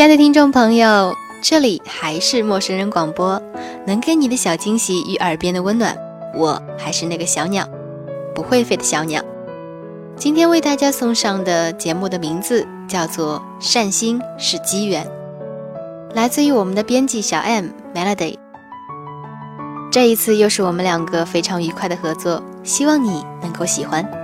[0.00, 3.38] 亲爱的听众朋友，这里还是陌生人广播，
[3.86, 5.94] 能给你的小惊喜与耳边的温暖，
[6.34, 7.68] 我还是那个小鸟，
[8.34, 9.22] 不会飞的小鸟。
[10.16, 15.06] 今天为大家送上的节目的名字叫做《善心是机缘》，
[16.14, 18.38] 来自于我们的编辑小 M Melody。
[19.92, 24.19] 这一次又是我们两个非常愉快的合作，希望你能够喜欢。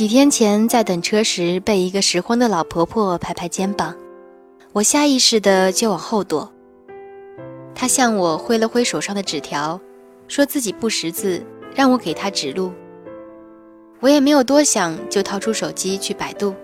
[0.00, 3.94] 几天前，在等车时，被一个拾荒的老婆婆拍拍肩膀，
[4.72, 6.50] 我下意识的就往后躲。
[7.74, 9.78] 她向我挥了挥手上的纸条，
[10.26, 12.72] 说自己不识字，让我给她指路。
[14.00, 16.54] 我也没有多想，就掏出手机去百度。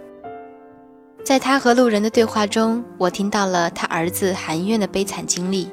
[1.22, 5.68] 在她和路人的对话中，我听到了她儿子含冤的悲惨经历。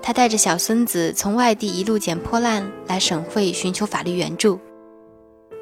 [0.00, 4.58] 他带着小孙子从外地一路捡破烂来省会寻求法律援助。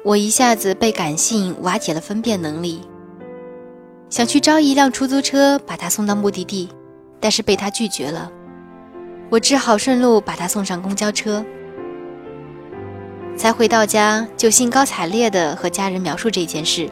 [0.05, 2.79] 我一下子被感性瓦解了分辨能力，
[4.07, 6.69] 想去招一辆出租车把他送到目的地，
[7.19, 8.31] 但是被他拒绝了。
[9.31, 11.43] 我只好顺路把他送上公交车。
[13.35, 16.87] 才回到家，就兴高采烈地和家人描述这件事，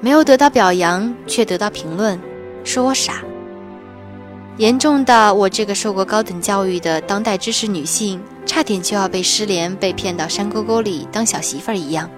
[0.00, 2.20] 没有得到表扬，却得到评论，
[2.64, 3.22] 说我傻。
[4.56, 8.20] 严重到我这个受过高等教育的当代知识女性。
[8.46, 12.08] 差点就要被失联、被骗到山沟沟里当小媳妇儿一样。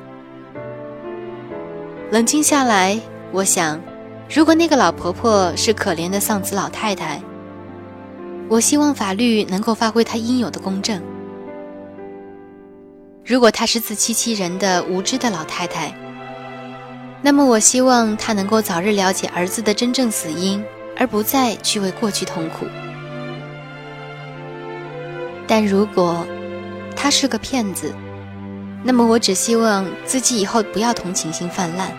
[2.10, 2.98] 冷静下来，
[3.30, 3.80] 我想，
[4.28, 7.22] 如果那个老婆婆是可怜的丧子老太太，
[8.48, 10.98] 我希望法律能够发挥它应有的公正；
[13.24, 15.94] 如果她是自欺欺人的无知的老太太，
[17.22, 20.62] 那么我希望她能够早日了解儿子的真正死因，
[20.96, 22.66] 而不再去为过去痛苦。
[25.46, 26.26] 但如果
[26.96, 27.94] 他是个骗子，
[28.82, 31.92] 那么我只希望自己以后不要同情心泛滥。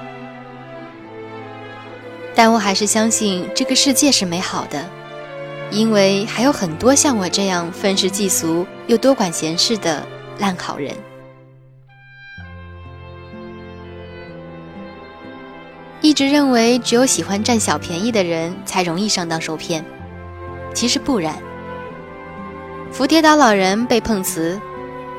[2.35, 4.85] 但我还是相信这个世界是美好的，
[5.71, 10.05] 因为还有很多像我这样愤世嫉俗又多管闲事的
[10.39, 10.93] 烂好人。
[16.17, 19.85] 直认为只有喜欢占小便宜的人才容易上当受骗，
[20.73, 21.35] 其实不然。
[22.91, 24.59] 扶跌倒老人被碰瓷，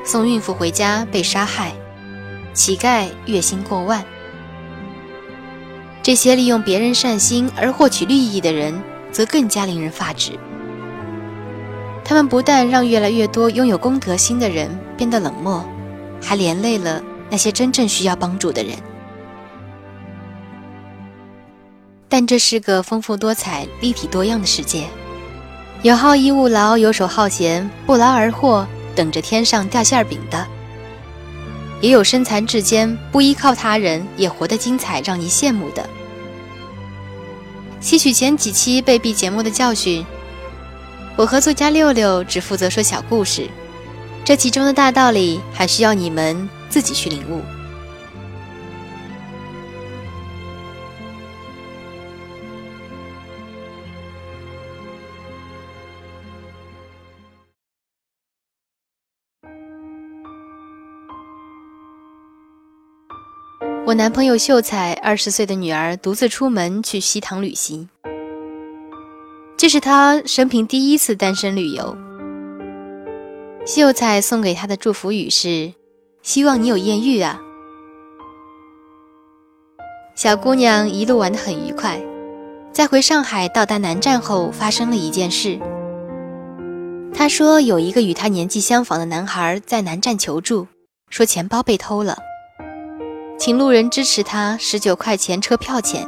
[0.04, 1.72] 送孕妇回家被杀害，
[2.52, 4.04] 乞丐月薪过万。
[6.02, 8.82] 这些利用别人善心而获取利益的人，
[9.12, 10.32] 则更加令人发指。
[12.04, 15.64] 他们不但让越来越多拥有公德心的人变得冷漠，
[16.20, 17.00] 还连累了
[17.30, 18.76] 那些真正需要帮助的人。
[22.08, 24.86] 但这是个丰富多彩、立体多样的世界。
[25.82, 30.44] 有好逸恶劳、游手好闲、不劳而获，等着天上掉馅饼的；
[31.80, 35.88] 也有身残志坚、不依靠他人也活得精彩、让你羡慕的。
[37.80, 40.04] 吸取前几期被毙节目的教训，
[41.14, 43.48] 我和作家六六只负责说小故事，
[44.24, 47.40] 这其中的大道理还需要你们自己去领悟。
[63.98, 67.88] 男朋友秀才二十岁的女儿独自出门去西塘旅行，
[69.56, 71.96] 这是他生平第一次单身旅游。
[73.66, 75.74] 秀才送给他的祝福语是
[76.22, 77.40] ：“希望你有艳遇啊。”
[80.14, 82.00] 小姑娘一路玩得很愉快，
[82.72, 85.58] 在回上海到达南站后，发生了一件事。
[87.12, 90.68] 她说有一个与她年纪相仿的男孩在南站求助，
[91.10, 92.16] 说钱包被偷了。
[93.38, 96.06] 请路人支持他十九块钱车票钱。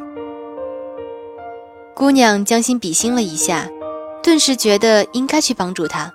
[1.95, 3.69] 姑娘将心比心了一下，
[4.21, 6.13] 顿时觉得应该去帮助他。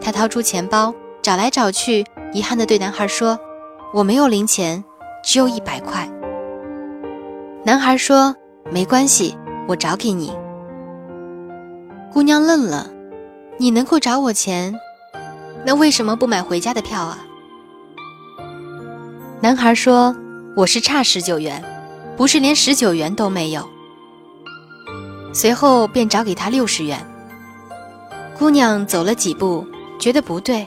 [0.00, 3.36] 她掏出钱包，找来找去，遗憾地对男孩说
[3.92, 4.84] ：“我没有零钱，
[5.24, 6.08] 只有一百块。”
[7.66, 8.34] 男孩说
[8.70, 9.36] ：“没关系，
[9.66, 10.32] 我找给你。”
[12.12, 12.88] 姑娘愣了
[13.58, 14.72] ：“你能够找我钱，
[15.66, 17.18] 那为什么不买回家的票啊？”
[19.40, 20.16] 男孩说
[20.56, 21.62] ：“我是差十九元，
[22.16, 23.64] 不是连十九元都没有。”
[25.32, 26.98] 随后便找给他六十元。
[28.36, 29.64] 姑娘走了几步，
[30.00, 30.66] 觉得不对，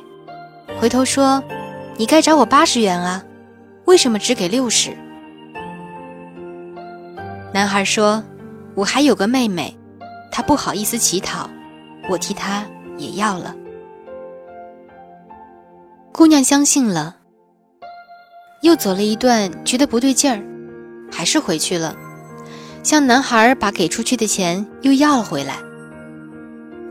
[0.80, 1.44] 回头说
[1.98, 3.22] ：“你该找我八十元啊，
[3.86, 4.96] 为什么只给六十？”
[7.54, 8.24] 男孩说
[8.74, 9.78] ：“我还有个妹妹，
[10.32, 11.50] 她不好意思乞讨，
[12.10, 12.64] 我替她
[12.98, 13.54] 也要了。”
[16.14, 17.18] 姑娘相信了，
[18.62, 20.42] 又走了一段，觉得不对劲儿，
[21.12, 21.96] 还是回去了，
[22.84, 25.58] 向男孩把给出去的钱又要了回来，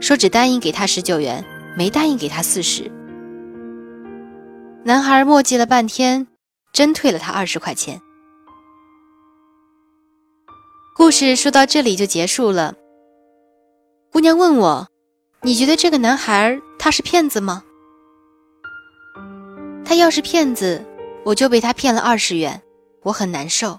[0.00, 1.44] 说只答应给他十九元，
[1.76, 2.90] 没答应给他四十。
[4.82, 6.26] 男孩磨叽了半天，
[6.72, 8.00] 真退了他二十块钱。
[10.96, 12.75] 故事说到这里就结束了。
[14.11, 14.88] 姑娘问我
[15.43, 17.62] ：“你觉得这个男孩他是骗子吗？”
[19.84, 20.84] 他要是骗子，
[21.25, 22.62] 我就被他骗了二十元，
[23.02, 23.78] 我很难受。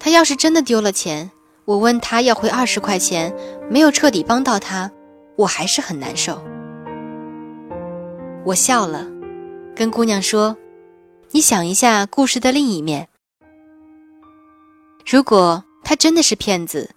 [0.00, 1.30] 他要是真的丢了钱，
[1.64, 3.34] 我问他要回二十块钱，
[3.70, 4.90] 没有彻底帮到他，
[5.36, 6.42] 我还是很难受。
[8.44, 9.06] 我笑了，
[9.76, 10.56] 跟姑娘说
[11.30, 13.08] ：“你想一下故事的另一面。”
[15.08, 16.90] 如果他真的是骗子，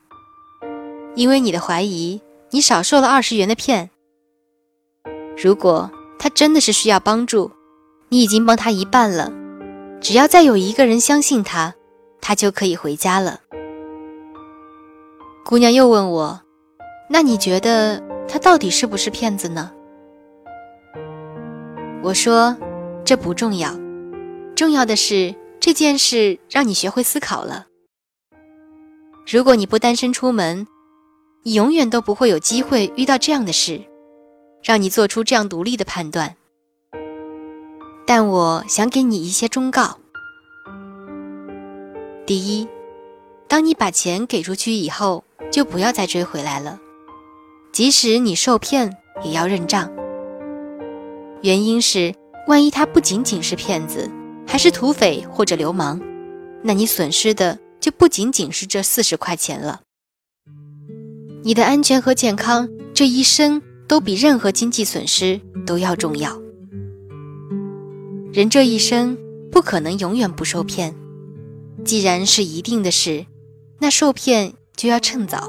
[1.15, 3.89] 因为你的怀疑，你少受了二十元的骗。
[5.37, 7.51] 如果他真的是需要帮助，
[8.15, 9.29] 你已经帮他一半了，
[9.99, 11.75] 只要再有一个人相信他，
[12.21, 13.41] 他就可以回家了。
[15.43, 16.41] 姑娘又问我
[17.11, 19.69] ：“那你觉得他到底是不是骗子呢？”
[22.01, 22.55] 我说
[23.03, 23.77] ：“这不重要，
[24.55, 27.65] 重要的是这件事让你学会思考了。”
[29.29, 30.65] 如果你不单身出门，
[31.43, 33.81] 你永远都不会有机会遇到这样的事，
[34.63, 36.37] 让你做出这样独立的判断。
[38.05, 39.99] 但我想给你一些忠告：
[42.25, 42.67] 第一，
[43.47, 46.79] 当你把钱给出去以后，就不要再追回来了，
[47.71, 49.91] 即使你受骗，也要认账。
[51.41, 52.13] 原因是，
[52.47, 54.09] 万一他不仅仅是骗子，
[54.47, 56.01] 还是土匪或者流氓，
[56.63, 57.59] 那你损失的。
[57.81, 59.81] 就不仅仅是这四十块钱了。
[61.43, 66.35] 你的安全和健康，这一生都比任何经济损失都要重要。
[68.35, 69.17] 人这一生
[69.49, 70.93] 不可能永远不受骗，
[71.85, 73.25] 既然是一定的事，
[73.79, 75.47] 那受骗就要趁早。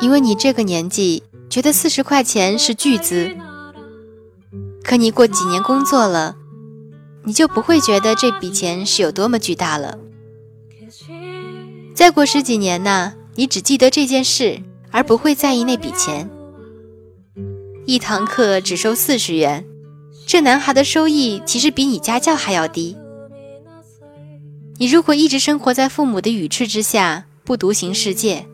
[0.00, 3.30] 因为你这个年纪觉得四十块钱是巨资，
[4.82, 6.34] 可你过几年工作了，
[7.22, 9.96] 你就不会觉得这笔钱是有多么巨大了。
[11.94, 14.60] 再过十几年呢，你只记得这件事，
[14.90, 16.28] 而不会在意那笔钱。
[17.86, 19.64] 一堂课只收四十元，
[20.26, 22.96] 这男孩的收益其实比你家教还要低。
[24.78, 28.46] 你如果一直生活在父母的羽翅之下，不独行世界，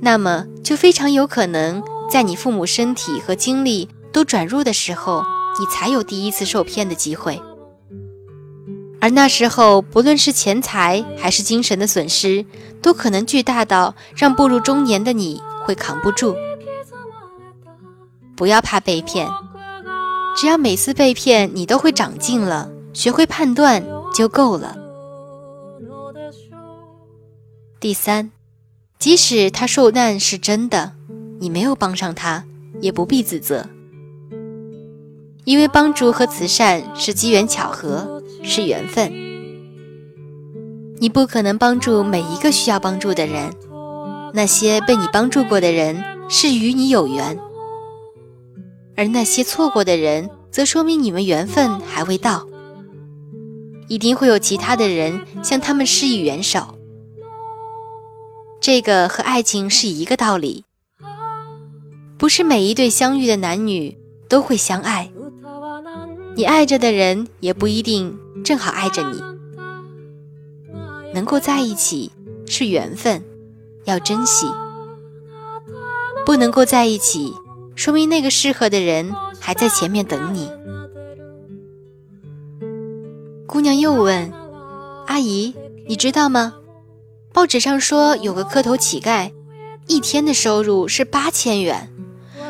[0.00, 5.24] 那么就非常有可能在你父母身体和精力都转入的时候，
[5.58, 7.40] 你才有第一次受骗的机会。
[9.00, 12.44] 而那时候，不论是钱财还是精神的损失，
[12.82, 16.34] 都可能巨大到让步入中年的你会扛不住。
[18.34, 19.28] 不要怕被骗，
[20.36, 23.82] 只要每次被骗你都会长进了，学会判断
[24.14, 24.76] 就够了。
[27.80, 28.30] 第三，
[28.98, 30.92] 即使他受难是真的，
[31.40, 32.44] 你没有帮上他，
[32.80, 33.66] 也不必自责，
[35.44, 38.22] 因为帮助和慈善是机缘巧合。
[38.48, 39.12] 是缘分，
[41.00, 43.52] 你不可能帮助每一个需要帮助的人。
[44.32, 47.36] 那些被你帮助过的人是与你有缘，
[48.96, 52.46] 而那些错过的人，则说明你们缘分还未到。
[53.88, 56.78] 一定会有其他的人向他们施以援手。
[58.60, 60.64] 这个和爱情是一个道理，
[62.18, 63.96] 不是每一对相遇的男女
[64.28, 65.10] 都会相爱，
[66.34, 68.18] 你爱着的人也不一定。
[68.44, 69.20] 正好爱着你，
[71.12, 72.12] 能够在一起
[72.46, 73.24] 是缘分，
[73.86, 74.46] 要珍惜；
[76.24, 77.34] 不能够在一起，
[77.76, 80.50] 说明那个适合的人还在前面等你。
[83.46, 84.32] 姑娘又问
[85.06, 85.54] ：“阿姨，
[85.86, 86.54] 你知道吗？
[87.32, 89.30] 报纸上说有个磕头乞丐，
[89.86, 91.92] 一天的收入是八千元，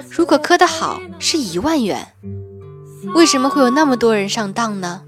[0.09, 2.15] 如果磕得好是一万元。
[3.15, 5.03] 为什么会有那么多人上当呢？”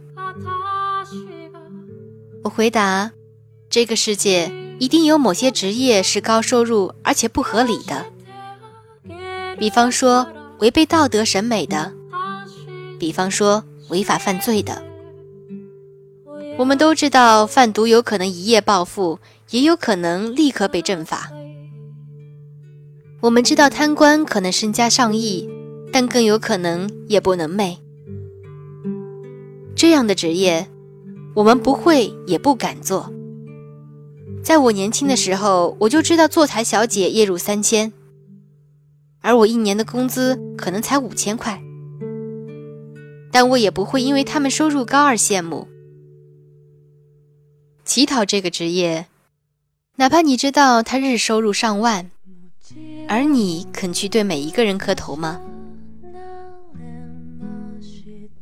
[2.45, 3.13] 我回答
[3.71, 8.07] ：“这个世界一定有某些职业是高收入而且不合理的，
[9.59, 10.27] 比方说
[10.61, 11.93] 违背道德审美的，
[12.99, 14.83] 比方说违法犯罪的。
[16.57, 19.19] 我们都知道，贩毒有可能一夜暴富，
[19.51, 21.31] 也有可能立刻被正法。
[23.21, 25.49] 我们知道，贪官可能身家上亿，
[25.93, 27.79] 但更有可能夜不能寐。”
[29.75, 30.69] 这样的职业，
[31.35, 33.13] 我们不会也不敢做。
[34.43, 37.93] 在我年轻的时候，我就知道坐台小姐月入三千，
[39.29, 41.61] 而我一年的工资可能才五千块。
[43.31, 45.69] 但我也不会因为他们收入高而羡慕。
[47.85, 49.05] 乞讨这个职业，
[49.97, 52.11] 哪怕你知道他日收入上万，
[53.07, 55.39] 而你肯去对每一个人磕头吗？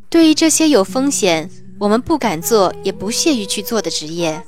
[0.09, 1.51] 对于这些有风险、
[1.81, 4.41] 我们不敢做也不屑于去做的职业，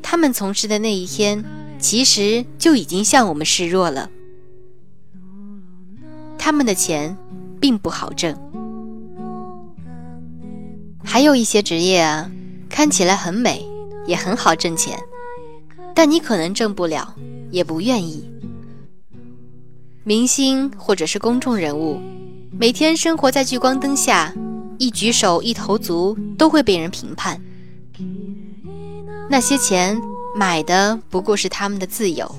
[0.00, 1.44] 他们从事的那一天，
[1.78, 4.08] 其实就已经向我们示弱了。
[6.44, 7.16] 他们的钱
[7.58, 8.38] 并不好挣。
[11.02, 12.30] 还有一些职业啊，
[12.68, 13.66] 看起来很美，
[14.06, 14.98] 也很好挣钱，
[15.94, 17.14] 但你可能挣不了，
[17.50, 18.30] 也不愿意。
[20.02, 21.98] 明星或者是公众人物，
[22.50, 24.30] 每天生活在聚光灯下。
[24.76, 27.40] 一举手一投足都会被人评判，
[29.30, 29.98] 那些钱
[30.36, 32.30] 买的不过是他们的自由。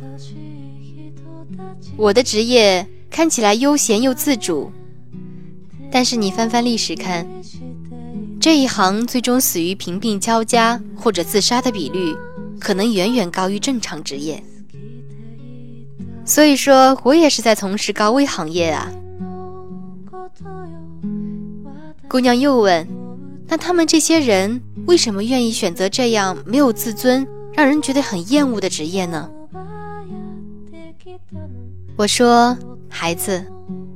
[1.98, 4.70] 我的职业看起来悠闲又自主，
[5.90, 7.26] 但是你翻翻历史看，
[8.42, 12.14] 这一行最终死于贫病交加或者自杀的比率，
[12.60, 14.44] 可能远远高于正常职业。
[16.26, 18.92] 所以说我也是在从事高危行业啊。
[22.10, 22.86] 姑娘又问
[23.48, 29.30] ：“那他们这些人为什么愿意选择这样没有自尊、让人觉得很厌恶的职业呢？”
[31.98, 32.58] 我说
[32.90, 33.46] ：“孩子，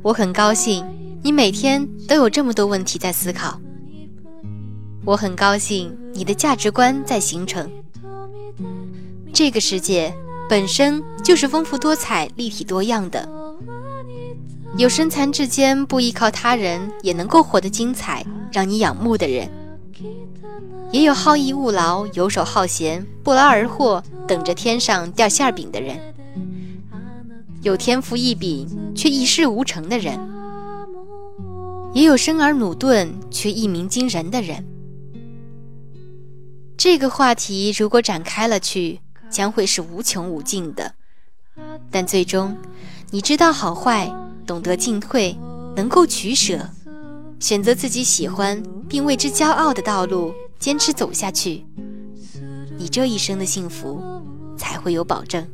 [0.01, 0.85] 我很高兴
[1.21, 3.59] 你每天都有这么多问题在思考。
[5.03, 7.69] 我很高兴你的价值观在形成。
[9.33, 10.13] 这个世界
[10.47, 13.27] 本身就是丰富多彩、立体多样的。”
[14.77, 19.49] 有身残志坚不依靠他人也能够活得精彩，让你仰慕的人；
[20.91, 25.97] 也有好逸恶劳、游手好闲、不劳而获，等着天上掉馅饼的人；
[27.61, 30.17] 有天赋异禀却一事无成的人；
[31.93, 34.65] 也有生而努钝却一鸣惊人的人。
[36.77, 38.99] 这个话题如果展开了去，
[39.29, 40.95] 将会是无穷无尽的。
[41.91, 42.55] 但最终，
[43.11, 44.11] 你知道好坏。
[44.47, 45.37] 懂得进退，
[45.75, 46.67] 能够取舍，
[47.39, 51.63] 选择自己喜欢并为之骄傲的道路，坚持走下去，
[52.75, 54.01] 你这一生的幸福
[54.57, 55.47] 才会有保证。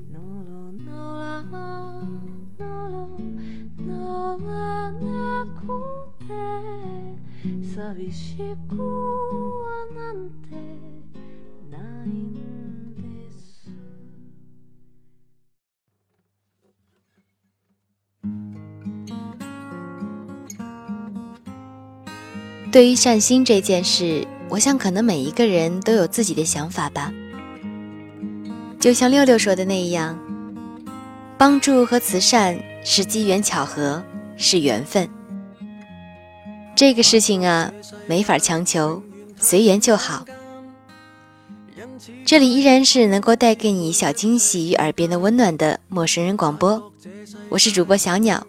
[22.71, 27.13] 对于善心这件事，我想可能每一个人都有自己的想法吧。
[28.79, 30.19] 就像六六说的那样，
[31.37, 34.03] 帮助和慈善是机缘巧合，
[34.37, 35.14] 是缘分。
[36.75, 37.71] 这个事情啊，
[38.05, 39.01] 没法强求，
[39.39, 40.25] 随缘就好。
[42.25, 46.91] 这里依然是能够带给你小惊喜与耳边的温暖的陌生人广播，
[47.49, 48.45] 我是主播小鸟，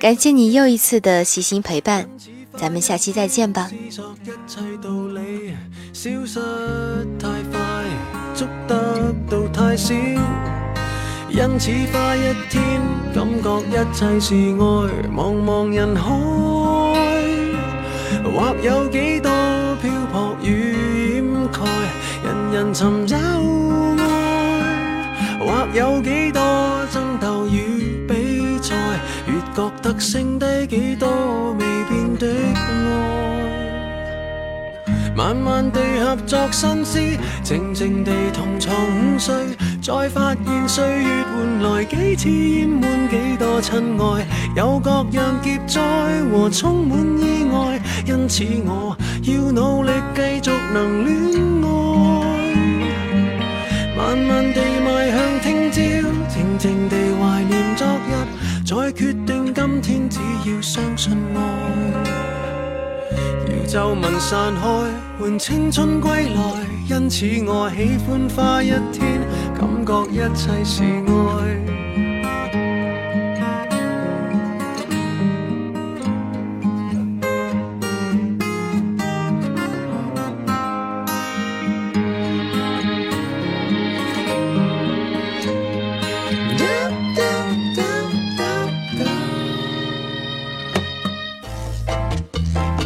[0.00, 2.08] 感谢你又一次的细心陪伴。
[2.56, 3.70] 咱们下期再见吧
[11.34, 12.80] 因此花一天
[13.14, 16.10] 感觉一切是爱茫茫人海
[18.24, 19.30] 或有几多
[19.80, 21.60] 漂泊与掩盖
[22.24, 24.00] 人人寻找爱
[25.38, 26.40] 或有几多
[26.92, 28.74] 争斗与比赛
[29.26, 32.26] 越觉得剩低几多未变的
[34.86, 36.98] 爱，慢慢地合作心思，
[37.42, 39.34] 静静地同床午睡，
[39.82, 44.26] 再发现岁月换来几次淹满几多亲爱，
[44.56, 45.80] 有各样劫灾
[46.30, 51.14] 和充满意外，因此我要努力继续能恋
[51.62, 51.66] 爱，
[53.96, 55.80] 慢慢地迈向听朝，
[56.28, 58.10] 静静地怀念昨日，
[58.64, 61.38] 再决定今天只要相信爱。
[63.46, 64.62] 要皱纹散开，
[65.20, 66.40] 换青春归来。
[66.88, 69.20] 因此我喜欢花一天，
[69.58, 72.01] 感觉一切是爱。